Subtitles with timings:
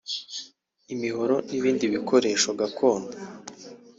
[0.93, 3.15] imihoro n’ibindi bikoresho gakondo